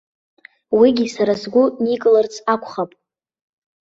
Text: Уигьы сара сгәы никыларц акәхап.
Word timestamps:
Уигьы 0.77 1.05
сара 1.15 1.33
сгәы 1.41 1.63
никыларц 1.83 2.35
акәхап. 2.53 2.91